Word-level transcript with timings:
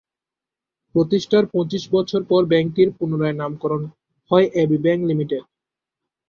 প্রতিষ্ঠার 0.95 1.45
পঁচিশ 1.53 1.83
বছর 1.91 2.21
পর 2.23 2.41
ব্যাংকটির 2.45 2.89
পুনরায় 2.97 3.37
নামকরণ 3.37 3.81
হয় 4.31 4.47
এবি 4.61 4.77
ব্যাংক 4.77 5.01
লিমিটেড। 5.09 5.43